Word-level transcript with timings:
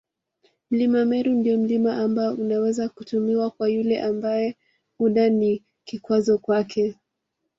Mlima 0.71 1.05
Meru 1.05 1.31
ndio 1.33 1.57
mlima 1.59 1.97
ambao 1.97 2.33
unaweza 2.33 2.89
kutumiwa 2.89 3.51
kwa 3.51 3.69
yule 3.69 4.01
ambae 4.01 4.57
muda 4.99 5.29
ni 5.29 5.63
kikwazo 5.85 6.37
kwake 6.37 6.95